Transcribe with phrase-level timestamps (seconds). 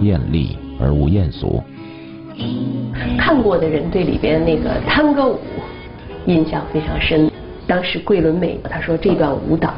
[0.00, 1.62] 艳丽而无艳俗。
[3.18, 5.40] 看过的人对里边那个探戈舞
[6.26, 7.30] 印象非常深。
[7.66, 9.74] 当时桂纶镁她说这段舞蹈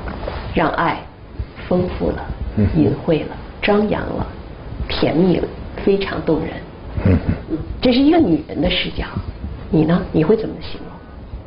[0.55, 0.99] 让爱
[1.69, 2.25] 丰富了、
[2.77, 4.27] 隐晦了、张扬了、
[4.89, 5.49] 甜蜜了，
[5.85, 6.51] 非常动人。
[7.81, 9.07] 这是一个女人的视角，
[9.71, 10.03] 你呢？
[10.13, 10.91] 你会怎么形容？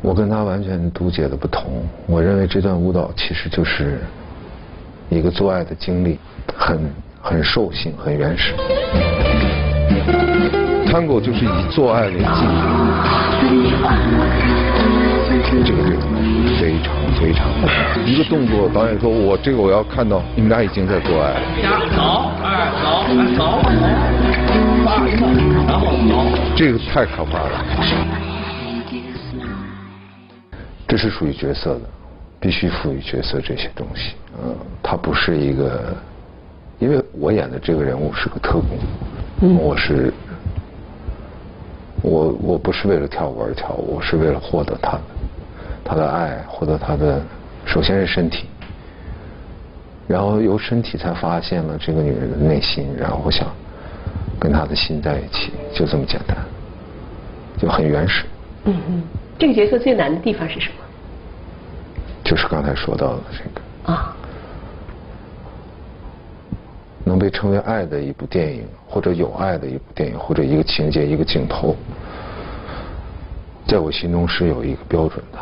[0.02, 1.84] 我跟她完全读解的不同。
[2.08, 4.00] 我认为这段舞蹈其实就是
[5.10, 6.18] 一个做爱的经历，
[6.58, 6.80] 很
[7.26, 8.54] 很兽性，很原始。
[10.92, 12.26] Tango 就是以做爱为基
[15.64, 15.98] 这个人
[16.60, 17.48] 非常非常
[18.06, 21.40] 一个动作，导演说我这个我要看到你们俩已经在做爱了。
[21.96, 22.92] 走，哎，走，
[23.38, 23.42] 走，
[25.66, 26.12] 然后走。
[26.58, 27.64] 这个太可怕了。
[30.86, 31.82] 这是属于角色的，
[32.42, 34.14] 必须赋予角色这些东西。
[34.44, 35.96] 嗯，它不是一个，
[36.80, 38.60] 因为我演的这个人物是个特
[39.40, 40.14] 工，我是。
[42.02, 45.02] 我我不是为了跳舞而跳舞，我是为了获得他的
[45.86, 47.22] 他的爱，获得他的
[47.66, 48.46] 首先是身体，
[50.06, 53.48] 然后由身体才发现了这个女人的内心，然后我想
[54.38, 56.36] 跟她的心在一起，就这么简单，
[57.58, 58.26] 就很原始。
[58.66, 59.04] 嗯嗯，
[59.40, 60.76] 这个角色最难的地方是什么？
[62.26, 64.14] 就是刚才说到的这个啊，
[67.14, 68.64] 能被称为爱的一部电影。
[68.88, 71.76] 或者有爱的一部电影，或者一个情节、一个镜头，
[73.68, 75.40] 在我心中是有一个标准的，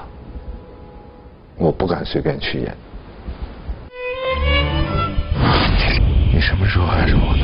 [1.57, 2.73] 我不敢随便去演。
[6.33, 7.43] 你什么时候爱上我的？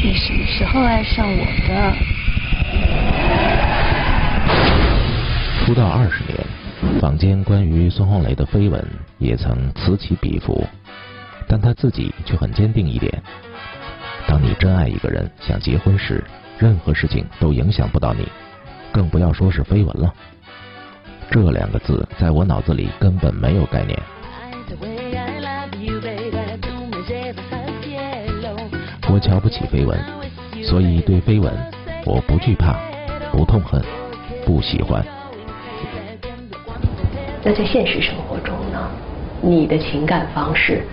[0.00, 1.96] 你什么时候爱上我的？
[5.66, 6.38] 出道二十年，
[7.00, 8.80] 坊间关于孙红雷的绯闻
[9.18, 10.64] 也曾此起彼伏，
[11.50, 13.12] 但他自己却很坚定一点。
[14.28, 16.22] 当你真爱一个人，想结婚时，
[16.60, 18.28] 任何事情都影响不到你，
[18.92, 20.14] 更不要说是绯闻了。
[21.28, 23.98] 这两个字在我脑子里根本没有概念。
[29.12, 29.98] 我瞧不起绯闻，
[30.62, 31.52] 所以对绯闻
[32.06, 32.78] 我不惧怕，
[33.32, 33.82] 不痛恨，
[34.46, 35.04] 不喜欢。
[37.42, 38.88] 那在现实生活中呢？
[39.42, 40.84] 你的情感方式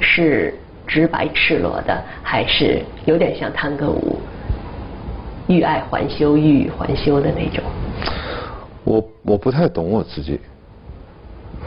[0.00, 0.54] 是？
[0.90, 4.18] 直白赤裸的，还是有点像探戈舞，
[5.46, 7.62] 欲爱还休，欲语还休的那种。
[8.84, 10.40] 我我不太懂我自己，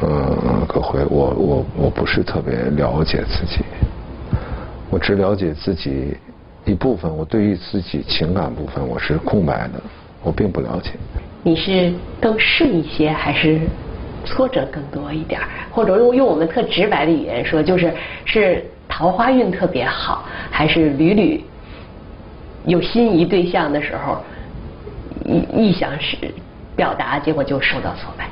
[0.01, 3.63] 嗯，可辉，我我我不是特别了解自己，
[4.89, 6.17] 我只了解自己
[6.65, 9.79] 一部分，我对于自己情感部分我是空白的，
[10.23, 10.93] 我并不了解。
[11.43, 13.61] 你是更顺一些，还是
[14.25, 15.41] 挫折更多一点？
[15.71, 17.93] 或者用用我们特直白的语言说，就是
[18.25, 18.65] 是。
[18.93, 21.41] 桃花运特别好，还是屡屡
[22.65, 24.17] 有心仪对象的时候，
[25.23, 26.17] 意意想是
[26.75, 28.29] 表达，结果就受到挫败。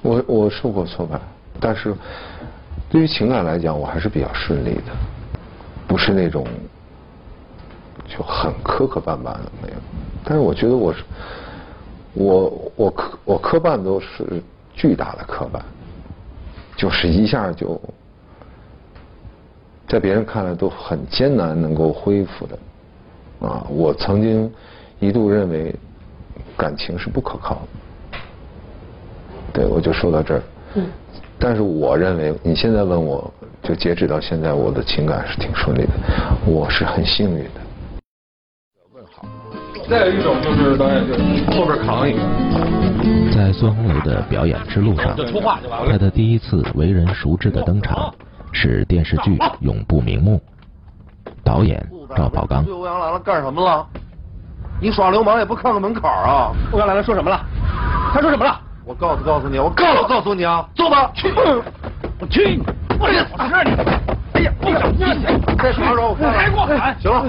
[0.00, 1.20] 我我受过挫败，
[1.60, 1.94] 但是
[2.88, 4.92] 对于情感来讲，我还是比较顺利的，
[5.86, 6.46] 不是那种
[8.08, 9.74] 就很磕磕绊绊的没有。
[10.24, 11.02] 但是我觉得我是
[12.14, 14.42] 我我磕我磕绊都是
[14.74, 15.60] 巨大的磕绊。
[16.74, 17.78] 就是一下就，
[19.86, 22.58] 在别人看来都很艰难能够恢复的，
[23.46, 23.66] 啊！
[23.68, 24.50] 我曾经
[24.98, 25.72] 一度认为
[26.56, 28.18] 感情是不可靠的，
[29.52, 30.42] 对我就说到这儿。
[30.76, 30.86] 嗯。
[31.38, 35.92] 但是我认为，你现在问我，就截止到现在，我的情感是挺顺利的，
[36.46, 37.60] 我是很幸运的。
[39.92, 41.12] 再有一种就是导演就
[41.52, 42.18] 后边扛一个。
[43.30, 45.14] 在孙红雷的表演之路上，
[45.90, 48.10] 他的第一次为人熟知的登场
[48.52, 50.40] 是电视剧《永不瞑目》，
[51.44, 51.86] 导演
[52.16, 52.64] 赵宝刚。
[52.64, 53.86] 欧阳来了干什么了？
[54.80, 56.52] 你耍流氓也不看看门槛啊！
[56.72, 57.38] 欧阳来了说什么了？
[58.14, 58.58] 他说什么了？
[58.86, 61.30] 我告诉告诉你，我告诉告诉你啊，走吧，去，
[62.18, 62.58] 我去，
[62.98, 63.76] 我这死你！
[64.32, 66.50] 哎呀，你再耍耍我看看。
[66.50, 66.98] 给我喊！
[66.98, 67.26] 行了，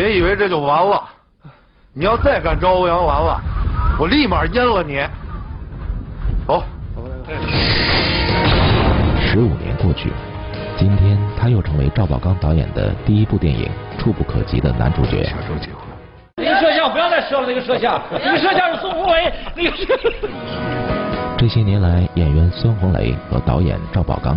[0.00, 1.02] 别以为这就完了，
[1.92, 3.38] 你要再敢招欧阳完了。
[3.98, 4.98] 我立马阉了你！
[6.46, 6.64] 走。
[9.20, 10.10] 十五年过去，
[10.78, 13.70] 今天他又成为赵宝刚导演的第一部电影
[14.00, 15.22] 《触不可及》的男主角。
[15.24, 15.80] 啥时候结婚？
[16.38, 19.30] 那个摄像不要再说了，那个摄像，那个摄像是孙红雷。
[19.54, 19.76] 那个。
[21.36, 24.34] 这些年来，演员孙红雷和导演赵宝刚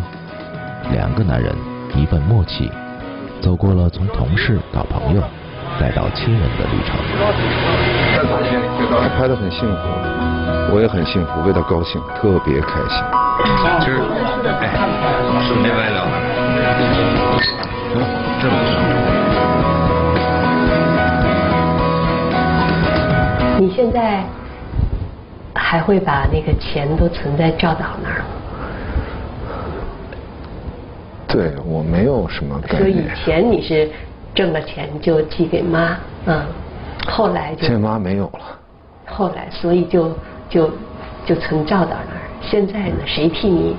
[0.92, 1.56] 两个男人
[1.96, 2.70] 一份默契，
[3.40, 5.24] 走过了从同事到朋友。
[5.80, 6.96] 来到亲人的旅程
[9.02, 9.82] 他拍得很幸福
[10.72, 13.04] 我也很幸福为他高兴特别开心。
[13.82, 14.00] 今儿
[14.62, 14.64] 哎
[15.34, 16.06] 老师没白聊
[23.60, 24.24] 你现在
[25.56, 28.26] 还会把那个钱都存在赵导那儿吗？
[31.28, 33.90] 对我没有什么感觉以前你是
[34.34, 36.44] 挣了钱就寄给妈，嗯，
[37.08, 38.60] 后来就现在妈没有了，
[39.06, 40.12] 后来，所以就
[40.50, 40.72] 就
[41.26, 42.22] 就存照到那儿。
[42.42, 43.76] 现在呢，谁替你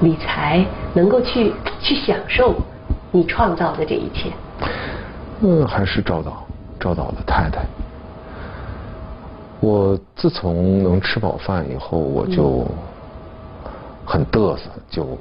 [0.00, 2.54] 理财，能够去去享受
[3.10, 4.30] 你创造的这一切？
[5.40, 6.44] 嗯，还是赵导，
[6.78, 7.62] 赵导的太太。
[9.60, 12.64] 我自从能吃饱饭以后，我就
[14.04, 15.18] 很嘚瑟，就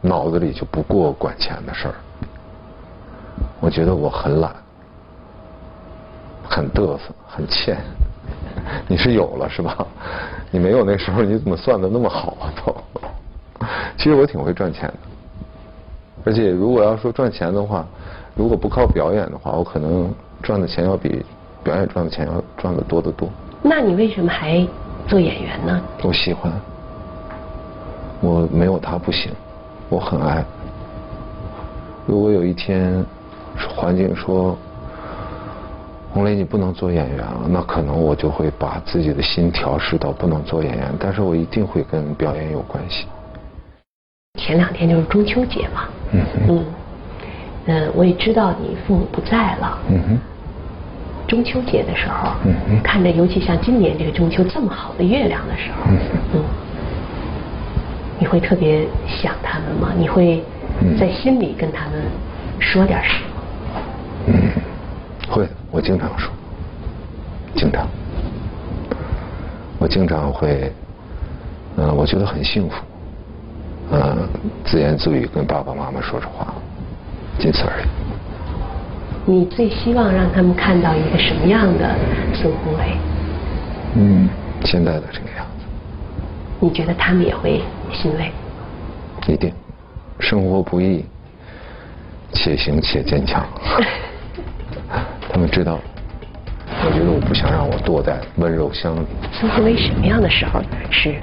[0.00, 1.94] 脑子里就不过管钱的事儿。
[3.60, 4.50] 我觉得我很懒，
[6.48, 7.76] 很嘚瑟，很欠。
[8.88, 9.86] 你是有了是吧？
[10.50, 12.52] 你没有那时候，你怎么算的那么好啊？
[12.64, 12.74] 都。
[13.96, 14.94] 其实我挺会赚钱的，
[16.24, 17.84] 而且如果要说赚钱的话，
[18.34, 21.24] 如果不靠表演的话，我可能赚的钱要比
[21.62, 23.28] 表演赚的钱要赚的多得多。
[23.62, 24.66] 那你为什么还
[25.06, 25.80] 做演员呢？
[26.02, 26.50] 我喜欢，
[28.22, 29.30] 我没有他不行，
[29.90, 30.42] 我很爱。
[32.06, 33.04] 如果有一天
[33.76, 34.56] 环境说
[36.12, 43.06] 红雷你不能做演员了，那可能我就会把自己的心调试到不能做演员，但是我一定会跟表演有关系。
[44.38, 46.64] 前两天就是中秋节嘛，嗯嗯
[47.66, 50.18] 嗯，呃，我也知道你父母不在了，嗯哼，
[51.28, 55.98] 中秋节的时候，嗯嗯看着尤其像今年这个中秋这么好的月亮的时候，嗯
[56.34, 56.42] 嗯，
[58.18, 59.92] 你会特别想他们吗？
[59.96, 60.42] 你会
[60.80, 62.02] 嗯在心里跟他们
[62.58, 63.29] 说点什么？
[64.26, 64.50] 嗯，
[65.28, 66.30] 会的，我经常说，
[67.54, 67.86] 经常，
[69.78, 70.72] 我经常会，
[71.76, 72.76] 嗯、我觉得很幸福，
[73.92, 74.28] 嗯、
[74.64, 76.52] 自言自语跟爸爸妈妈说着话，
[77.38, 77.86] 仅此而已。
[79.26, 81.94] 你最希望让他们看到一个什么样的
[82.34, 82.96] 孙红雷？
[83.94, 84.28] 嗯，
[84.64, 85.64] 现在的这个样子，
[86.60, 87.60] 你觉得他们也会
[87.92, 88.32] 欣慰？
[89.28, 89.52] 一定，
[90.18, 91.04] 生活不易，
[92.32, 93.46] 且行且坚强。
[95.32, 95.78] 他们知道，
[96.84, 99.06] 我觉得我不想让我堕在温柔乡里。
[99.32, 100.60] 孙红雷什么样的时候
[100.90, 101.14] 是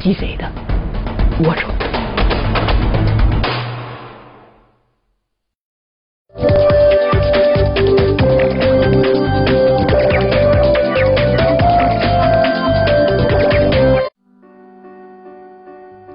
[0.00, 0.50] 鸡贼的、
[1.42, 1.92] 龌龊的？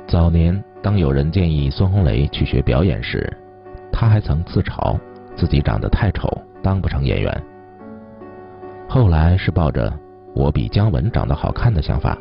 [0.08, 3.32] 早年，当有人建议孙红雷去学表演时，
[3.92, 4.98] 他还曾自嘲
[5.36, 6.28] 自己长得太丑，
[6.68, 7.44] 当不成演员。
[8.90, 9.90] 后来是抱着
[10.36, 12.18] 我比姜文长得好看的想法，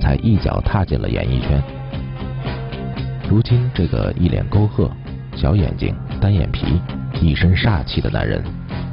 [0.00, 1.62] 才一脚踏进了演艺圈。
[3.28, 4.90] 如今，这个一脸沟壑、
[5.36, 6.80] 小眼睛、单眼皮、
[7.20, 8.42] 一身煞气的男人，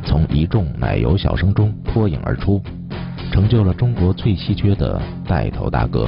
[0.04, 2.62] 从一众奶油小生中脱颖而出，
[3.32, 6.06] 成就了中国最稀缺的带头大哥。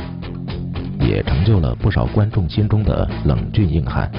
[1.00, 4.12] 也成就了不少观众心中的冷峻硬汉。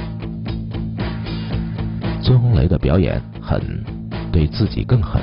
[2.22, 3.60] 孙红雷的表演很，
[4.32, 5.20] 对自己更狠。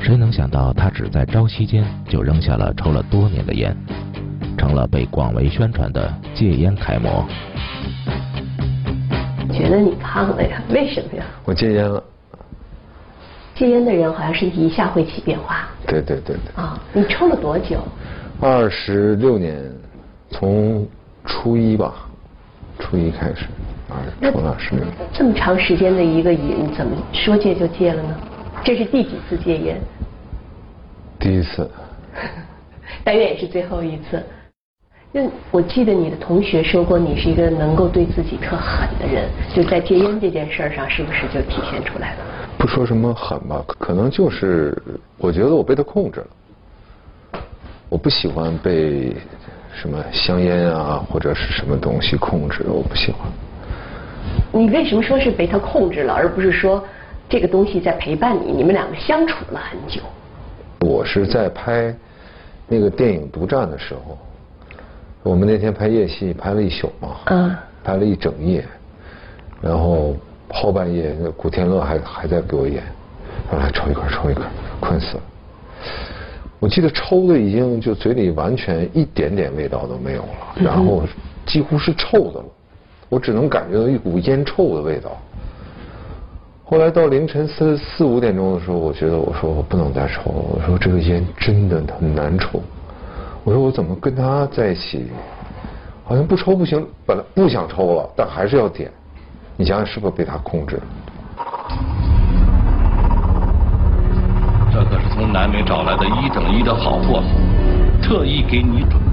[0.00, 3.76] 谁能想到他只在朝夕间就扔下了抽了多年的烟，
[4.58, 7.24] 成了被广为宣传的戒烟楷模。
[9.52, 10.60] 觉得你胖了呀？
[10.70, 11.24] 为什么呀？
[11.44, 12.02] 我戒烟了，
[13.54, 16.80] 戒烟的人好像身体一下会起变化对对对对，啊！
[16.92, 17.78] 你抽了多久？
[18.40, 19.62] 二十六年，
[20.30, 20.84] 从
[21.24, 21.92] 初一吧，
[22.78, 23.46] 初一开始，
[24.20, 24.94] 二抽了二十六年。
[25.12, 28.16] 这么长时间的一个瘾，怎么说戒就戒了呢？
[28.64, 29.80] 这是第几次戒烟？
[31.18, 31.70] 第一次，
[33.04, 34.22] 但愿也是最后一次。
[35.14, 35.20] 那
[35.50, 42.18] 我记得你的同学说过，你是一个能够对自己特狠的人，就在戒烟这件事儿上，是不是就体现出来了？
[42.56, 44.76] 不说什么狠吧，可能就是
[45.18, 46.26] 我觉得我被他控制了。
[47.88, 49.14] 我不喜欢被
[49.74, 53.30] 什么香烟啊或者是什么东西控制，我不喜欢。
[54.52, 56.84] 你为什么说是被他控制了，而不是说
[57.28, 60.00] 这个东西在陪伴你，你们两个相处了很久？
[60.80, 61.94] 我是在拍
[62.66, 64.18] 那个电影《独占》的时候，
[65.22, 68.64] 我们那天拍夜戏，拍了一宿嘛，嗯拍了一整夜，
[69.60, 70.16] 然后
[70.50, 72.82] 后半夜那古天乐还还在给我演，
[73.50, 74.44] 说来抽一根抽一根，
[74.80, 75.22] 困死了。
[76.60, 81.02] 我记得抽的已经就嘴里完全一点点味道都没有了，然后
[81.44, 82.44] 几乎是臭的了，
[83.12, 85.10] 我只能感觉到一股烟臭的味道。
[86.64, 92.62] 后来到凌晨四四五点钟的时候，我觉得我说我不能再抽了，我说这个烟真的很难抽，
[93.44, 95.08] 我说我怎么跟他在一起，
[96.04, 98.90] 好像不抽不行，本来不想抽了，但还是要点，
[99.58, 100.82] 你想想是不是被他控制了？
[104.72, 107.22] 这可是从南美找来的一等一的好货，
[108.02, 109.11] 特意给你准备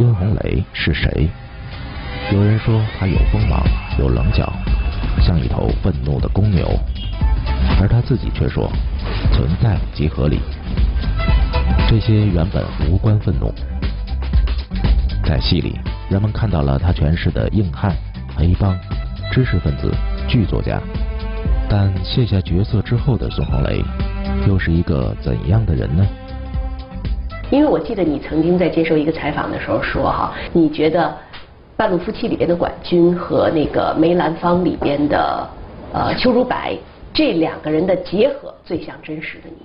[0.00, 1.28] 孙红雷是谁？
[2.32, 3.62] 有人说他有锋芒，
[3.98, 4.50] 有棱角，
[5.20, 6.66] 像一头愤怒的公牛，
[7.78, 8.72] 而他自己却说
[9.30, 10.40] 存在即合理。
[11.86, 13.52] 这些原本无关愤怒，
[15.22, 15.78] 在戏里，
[16.08, 17.94] 人们看到了他诠释的硬汉、
[18.34, 18.74] 黑帮、
[19.30, 19.94] 知识分子、
[20.26, 20.80] 剧作家。
[21.68, 23.84] 但卸下角色之后的孙红雷，
[24.48, 26.02] 又是一个怎样的人呢？
[27.50, 31.08] 因为我记得你曾经在接受一个采访的时候说哈，你觉得
[31.76, 35.48] 《半路夫妻》里边的管军和那个梅兰芳里边的
[35.92, 36.76] 呃邱如白
[37.12, 39.56] 这两个人的结合最像真实的你。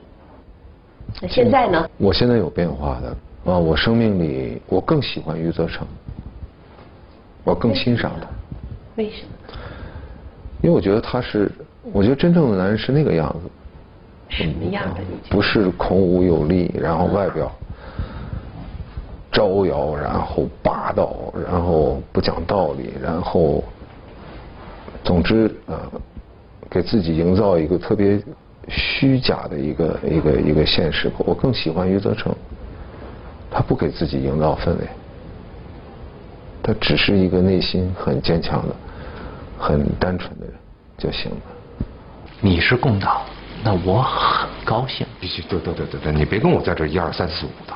[1.22, 1.88] 那现在呢？
[1.98, 3.10] 我现在有变化的
[3.52, 3.58] 啊！
[3.58, 5.88] 我生命里我更喜欢余则成，
[7.44, 8.28] 我更欣赏他。
[8.96, 9.58] 为什么？
[10.62, 11.52] 因为我觉得他是，
[11.94, 13.50] 我觉得真正的男人是那个样子。
[14.28, 15.02] 什么样的？
[15.30, 17.52] 不是孔武有力，然后外表
[19.36, 21.14] 招摇，然后霸道，
[21.46, 23.62] 然后不讲道理，然后
[25.04, 25.78] 总之呃，
[26.70, 28.18] 给自己营造一个特别。
[28.68, 32.34] 虚假的一个一个一个现实，我更喜欢余则成。
[33.52, 34.88] 他不给自己营造氛围，
[36.64, 38.76] 他只是一个内心很坚强的、
[39.60, 40.56] 很单纯的人
[40.98, 41.38] 就行了。
[42.42, 43.22] 你是共党，
[43.64, 45.06] 那我很高兴。
[45.20, 47.74] 必须，对对对对对，你别跟我在这一二三四五的，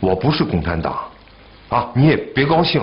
[0.00, 0.98] 我不是共产党，
[1.68, 2.82] 啊，你也别高兴，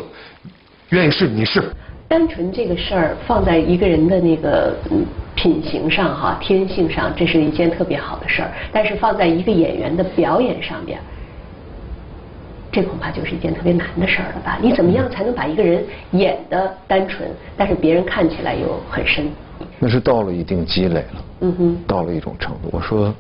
[0.90, 1.72] 愿意是你是。
[2.08, 5.06] 单纯这个事儿放在一个人的那个嗯。
[5.38, 8.50] 品行上哈，天性上，这是一件特别好的事儿。
[8.74, 11.00] 但是放在一个演员的表演上边，
[12.72, 14.58] 这恐怕就是一件特别难的事儿了吧？
[14.60, 19.30] 你怎么样才能把一个人演的单纯，但是别人看起来又很深？
[19.78, 22.70] 那是到了一定积累了，嗯哼，到了一种程度。
[22.72, 23.14] 我说，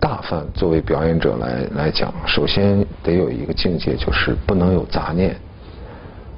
[0.00, 5.36] 大范作为表演者来来讲，首先得有一个境界，就是不能有杂念，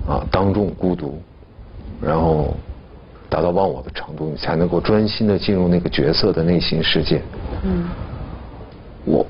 [0.06, 1.22] 啊，当众孤独，
[2.02, 2.54] 然后。
[3.32, 7.22] 达到忘我的程度，你才能够专心的进入那个角色的内心世界。
[7.62, 7.88] 嗯，
[9.06, 9.26] 我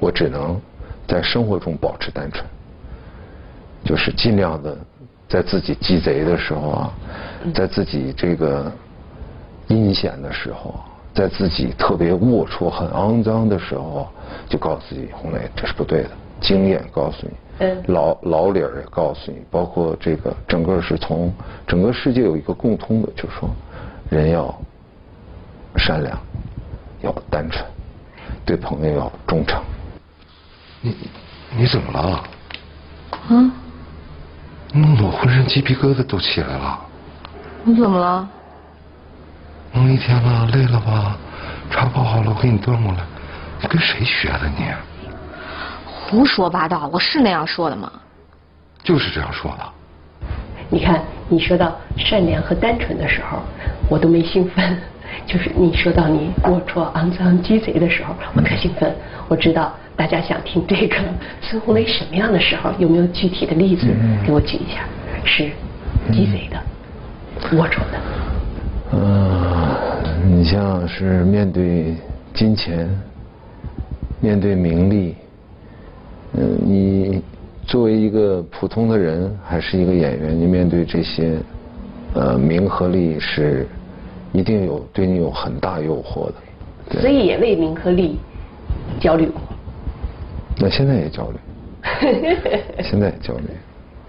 [0.00, 0.60] 我只能
[1.06, 2.44] 在生活中保持单纯，
[3.84, 4.76] 就是尽量的
[5.28, 6.92] 在自己鸡贼的时候啊，
[7.54, 8.72] 在自己这个
[9.68, 10.74] 阴险的时候，
[11.14, 14.08] 在自己特别龌龊、很肮脏的时候，
[14.48, 16.10] 就告诉自己：红雷，这是不对的。
[16.40, 17.32] 经验告诉你。
[17.86, 21.32] 老老理儿也告诉你，包括这个整个是从
[21.68, 23.48] 整个世界有一个共通的，就是说
[24.10, 24.52] 人要
[25.76, 26.18] 善良，
[27.00, 27.64] 要单纯，
[28.44, 29.62] 对朋友要忠诚。
[30.80, 30.96] 你
[31.56, 32.24] 你怎么了？
[33.12, 33.52] 啊？
[34.72, 36.80] 弄得我浑身鸡皮疙瘩都起来了。
[37.62, 38.28] 你怎么了？
[39.74, 41.16] 弄一天了，累了吧？
[41.70, 42.98] 茶泡好了，我给你端过来。
[43.60, 44.64] 你跟谁学的你？
[45.86, 46.88] 胡说八道！
[46.92, 47.90] 我是那样说的吗？
[48.82, 49.64] 就是这样说的。
[50.70, 53.38] 你看，你说到善良和单纯的时候，
[53.88, 54.76] 我都没兴奋；
[55.26, 58.94] 就是你说到你龌龊、肮脏、鸡贼的时候，我特兴奋。
[59.26, 60.96] 我知道大家想听这个
[61.40, 63.86] 孙红雷什么样的时候，有没有具体的例子
[64.24, 64.84] 给我举一下？
[65.24, 65.50] 是
[66.12, 66.62] 鸡贼的、
[67.40, 68.00] 龌龊的。
[68.92, 69.33] 嗯，
[70.44, 71.96] 你像是面对
[72.34, 72.86] 金钱，
[74.20, 75.14] 面对名利。
[76.34, 77.22] 嗯，你
[77.64, 81.38] 作为一个普通的人，还是一个演员，你面对这些
[82.12, 83.66] 呃名和利，是
[84.34, 87.00] 一定有对你有很大诱惑的。
[87.00, 88.18] 所以也为名和利
[89.00, 89.40] 焦虑过。
[90.58, 91.38] 那现在也焦虑，
[92.84, 93.44] 现在也焦虑。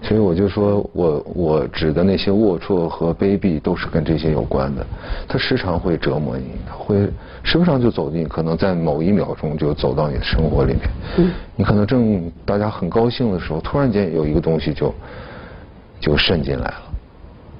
[0.06, 4.86] 所以我就说，我我指的那些龌龊和卑鄙，都是跟这些有关的。
[5.26, 7.10] 它时常会折磨你，它会
[7.42, 10.82] 时不常就走进，可能在某一秒钟就走到你的生活里面。
[11.18, 11.32] 嗯。
[11.56, 14.94] 你可能正大家很高兴的时候，突然间有一个东西就
[15.98, 16.82] 就渗进来了，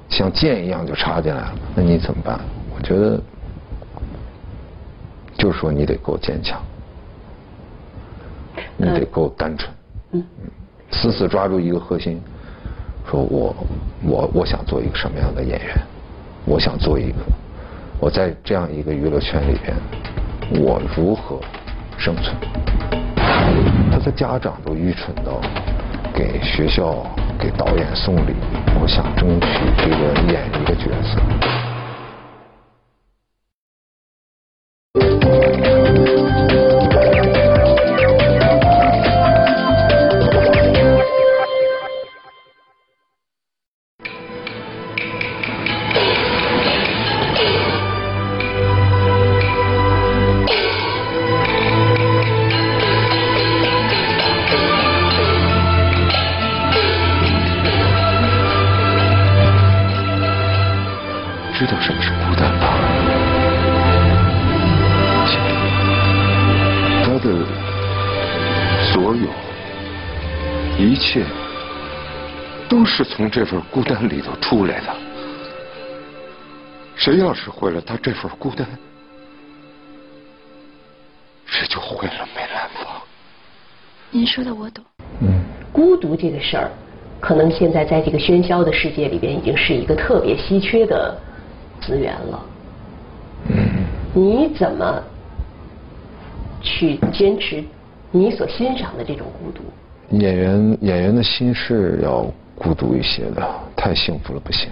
[0.08, 1.54] 像剑一样就插进来了。
[1.74, 2.38] 那你怎么办？
[2.76, 3.20] 我觉得，
[5.36, 6.60] 就是说你得够坚强，
[8.76, 9.72] 你得够单纯。
[10.12, 10.24] 嗯。
[10.92, 12.22] 死死抓住一个核心，
[13.10, 13.54] 说我
[14.02, 15.76] 我我想做一个什么样的演员？
[16.44, 17.18] 我想做一个，
[17.98, 19.74] 我在这样一个娱乐圈里边，
[20.62, 21.40] 我如何
[21.98, 22.34] 生存？
[23.90, 25.40] 他的家长都愚蠢到
[26.12, 27.04] 给学校
[27.38, 28.34] 给导演送礼，
[28.80, 29.46] 我想争取
[29.76, 31.65] 这个演一个角色。
[72.96, 74.96] 是从这份孤单里头出来的。
[76.94, 78.66] 谁要是毁了他这份孤单，
[81.44, 83.02] 谁就毁了梅兰芳。
[84.10, 84.82] 您说的我懂。
[85.20, 85.28] 嗯，
[85.74, 86.70] 孤独这个事儿，
[87.20, 91.14] 可能现在在这个喧嚣的世界里边，已经是一个特别稀缺的
[91.82, 92.46] 资源了。
[93.50, 93.84] 嗯，
[94.14, 95.02] 你怎么
[96.62, 97.62] 去坚持
[98.10, 99.62] 你所欣赏的这种孤独？
[100.10, 103.42] 演员演员的心是要孤独一些的，
[103.74, 104.70] 太幸福了不行。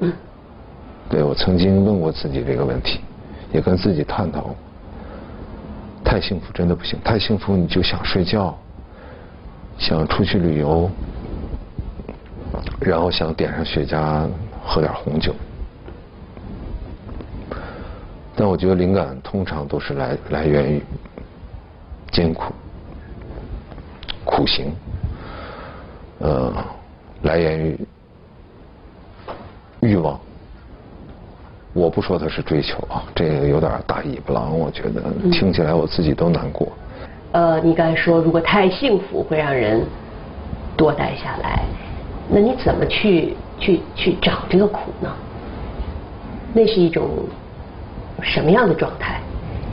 [0.00, 0.12] 嗯，
[1.08, 3.00] 对我曾经问过自己这个问题，
[3.52, 4.54] 也跟自己探讨。
[6.04, 8.54] 太幸福真的不行，太幸福你就想睡觉，
[9.78, 10.90] 想出去旅游，
[12.80, 14.28] 然后想点上雪茄
[14.64, 15.34] 喝点红酒。
[18.34, 20.82] 但我觉得灵感通常都是来来源于
[22.10, 22.52] 艰苦、
[24.42, 24.72] 苦行，
[26.18, 26.52] 呃，
[27.22, 27.78] 来源于
[29.82, 30.18] 欲望。
[31.72, 36.66] 我不说它是追求啊，这个有点大尾巴狼，我觉得听起来我自己都难过。
[37.30, 39.80] 呃，你刚才说如果太幸福会让人
[40.76, 41.62] 多待下来，
[42.28, 45.08] 那你怎么去去去找这个苦呢？
[46.52, 47.10] 那是一种
[48.20, 49.20] 什么样的状态？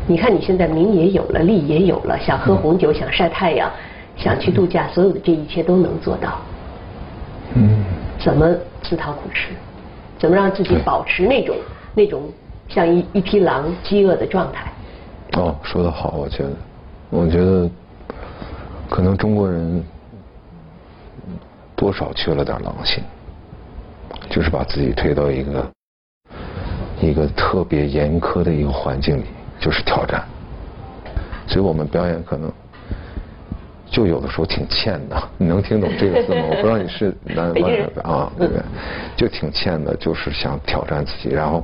[0.05, 3.67] 你看你现在名也有了，利也有了，想喝红酒，想晒太阳，
[4.19, 6.39] 想去度假，所有的这一切都能做到。
[7.55, 7.83] 嗯。
[8.19, 9.53] 怎么自讨苦吃？
[10.19, 11.55] 怎么让自己保持那种？
[11.95, 12.29] 那种
[12.67, 14.71] 像一一匹狼饥饿的状态。
[15.33, 16.49] 哦，说的好，我觉得，
[17.09, 17.69] 我觉得
[18.89, 19.83] 可能中国人
[21.75, 23.03] 多少缺了点狼性，
[24.29, 25.71] 就是把自己推到一个
[27.01, 29.25] 一个特别严苛的一个环境里，
[29.59, 30.23] 就是挑战。
[31.47, 32.51] 所以我们表演可能
[33.89, 36.41] 就有的时候挺欠的， 你能听懂这个字吗？
[36.51, 38.61] 我不知道你是南方人啊，对不对？
[39.15, 41.63] 就挺欠的，就是想挑战自己，然后。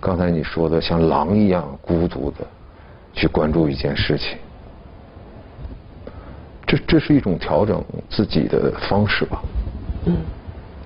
[0.00, 2.38] 刚才你说的像狼一样孤独的
[3.14, 4.36] 去关注一件事情，
[6.66, 9.40] 这这是一种调整自己的方式吧？
[10.04, 10.16] 嗯，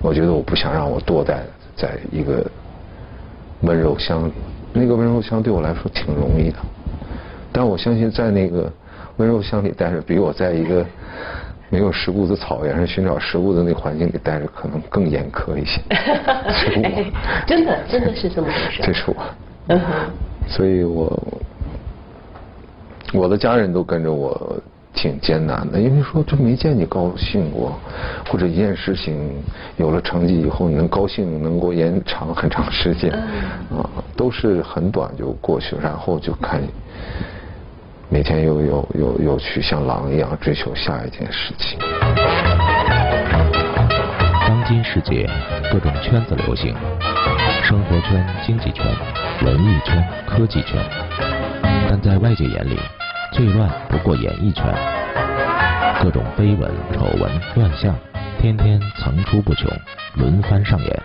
[0.01, 1.43] 我觉得我不想让我多待
[1.75, 2.49] 在一个
[3.61, 4.31] 温柔乡里，
[4.71, 6.59] 那个温柔乡对我来说挺容易的，
[7.51, 8.71] 但我相信在那个
[9.19, 10.83] 温柔乡里待着，比我在一个。
[11.71, 15.79] 没有食物的草原上寻找食物的那个环境里待着，可能更严苛一些。
[17.45, 18.81] 真的，真的是这么回事。
[18.81, 19.15] 这是我。
[19.67, 19.87] 嗯哼。
[20.47, 21.23] 所以我
[23.13, 24.57] 我的家人都跟着我
[24.95, 27.77] 挺艰难的，因为说就没见你高兴过，
[28.27, 29.31] 或者一件事情
[29.77, 33.11] 有了成绩以后，你能高兴能够延长很长时间，
[33.69, 36.63] 啊，都是很短就过去，然后就看。
[38.11, 41.77] 每天又又又又去像狼一样追求下一件事情。
[44.47, 45.29] 当今世界
[45.71, 46.75] 各种圈子流行，
[47.63, 48.83] 生活圈、经济圈、
[49.43, 50.83] 文艺圈、科技圈，
[51.87, 52.79] 但在外界眼里，
[53.31, 54.65] 最乱不过演艺圈。
[56.01, 57.95] 各种绯闻、丑闻、乱象，
[58.41, 59.69] 天天层出不穷，
[60.15, 61.03] 轮番上演。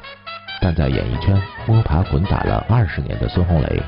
[0.63, 3.83] 但在演艺圈摸爬滚打了二十年的孙红雷，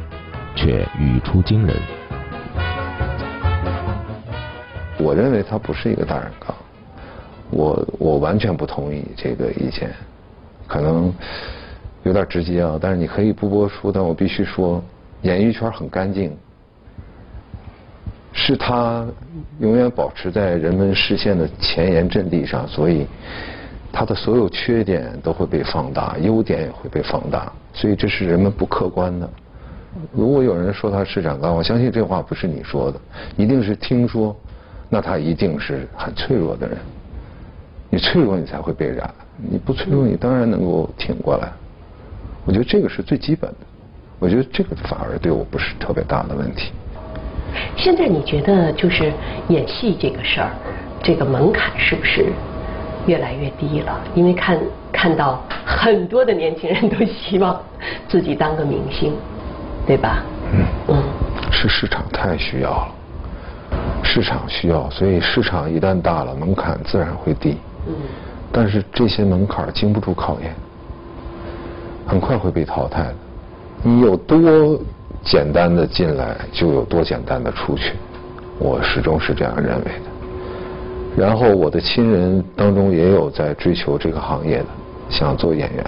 [0.54, 1.74] 却语出惊人。
[4.98, 6.54] 我认为他不是一个大染缸，
[7.50, 9.90] 我我完全不同意这个意见，
[10.66, 11.12] 可能
[12.02, 14.82] 有点直接啊，但是你可以不播出，但我必须说，
[15.22, 16.34] 演艺圈很干净，
[18.32, 19.04] 是他
[19.60, 23.06] 永远保持在人们视线的前沿阵地上，所以
[23.92, 29.28] 他的所有缺点都会被放大，优点也会被放大，所以这是人们不客观的。
[30.12, 32.98] 如果有人说他是染缸，我相信这话不是你说的，
[33.36, 34.34] 一定是听说。
[34.88, 36.78] 那他一定是很脆弱的人，
[37.90, 41.50] 你脆弱你才会被染，你不脆弱你当然能够挺过来。
[42.44, 43.56] 我觉得这个是最基本的，
[44.18, 46.72] 我觉得这个反而对我不是特别大的问题。
[47.76, 49.12] 现在你觉得就是
[49.48, 50.50] 演戏这个事儿，
[51.02, 52.26] 这个门槛是不是
[53.06, 54.00] 越来越低了？
[54.14, 54.60] 因为看
[54.92, 57.60] 看到很多的年轻人都希望
[58.08, 59.14] 自己当个明星，
[59.86, 60.22] 对吧？
[60.52, 61.02] 嗯嗯，
[61.50, 62.94] 是市场太需要了。
[64.06, 67.58] 市场需要，所以市场一旦大了，门槛自然会低。
[67.88, 67.94] 嗯。
[68.52, 70.54] 但是这些门槛经不住考验，
[72.06, 73.14] 很快会被淘汰的。
[73.82, 74.80] 你有多
[75.22, 77.92] 简单的进来，就有多简单的出去。
[78.58, 80.08] 我始终是这样认为的。
[81.16, 84.66] 然后我的亲人当中也有在追求这个行业的，
[85.10, 85.84] 想做演员。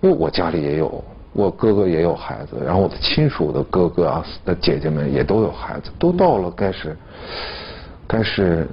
[0.00, 6.96] 因为我家里也有我哥哥也有孩子，然后我的亲属的哥哥啊、的姐姐们也都有孩子，都到了该是，
[8.06, 8.68] 该是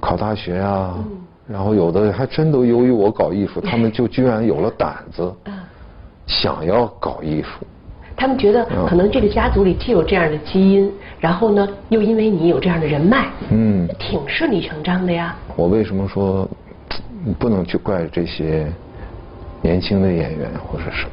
[0.00, 0.98] 考大学啊，
[1.46, 5.32] 然后有的还真都由于我搞艺术，他们就居然有了胆子，
[6.26, 7.66] 想要搞艺术。
[8.16, 15.34] 他们觉得可能这个家族里既有这样的基因，然后呢，又因为你有这样的人脉，嗯，挺顺理成章的呀。
[15.56, 16.46] 我为什么说
[17.38, 18.70] 不能去怪这些
[19.62, 21.10] 年轻的演员或者什么？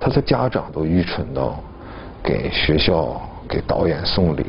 [0.00, 1.60] 他的家长都愚蠢到
[2.22, 4.46] 给学校、给导演送礼，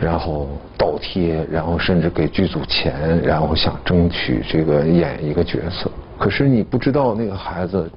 [0.00, 5.90] 然后倒贴，然后甚至给剧组钱，然后想争取这个演一个角色。
[6.16, 7.90] 可是你不知道那个孩子，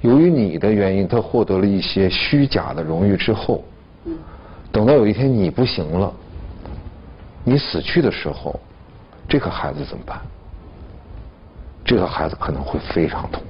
[0.00, 3.62] 由于你的原因，他获得了一些虚假的荣誉之后，
[4.72, 6.12] 等到有一天你不行了，
[7.44, 8.58] 你死去的时候，
[9.28, 10.20] 这个孩子怎么办？
[11.84, 13.40] 这个孩子可能会非常痛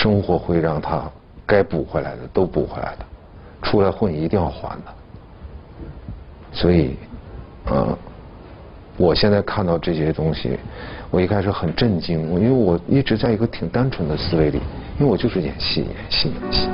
[0.00, 1.02] 生活会让他
[1.44, 3.04] 该补回来的都补回来的，
[3.60, 4.86] 出来混一定要还的。
[6.52, 6.96] 所以，
[7.70, 7.94] 嗯，
[8.96, 10.58] 我现在看到这些东西，
[11.10, 14.58] 我一开始很震惊，因为我一直在一个挺单纯的思维里，
[14.98, 16.66] 因为我就是演戏、演戏、演戏，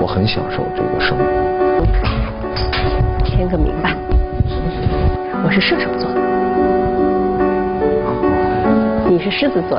[0.00, 1.24] 我很享受这个生活。
[3.24, 3.90] 签个名吧，
[5.44, 6.20] 我是射手座的，
[9.10, 9.78] 你是狮子座的。